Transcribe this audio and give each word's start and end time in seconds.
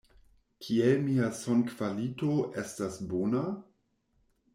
Kiel 0.67 0.95
mia 1.09 1.27
sonkvalito 1.39 2.31
estas 2.63 2.97
bona? 3.13 3.45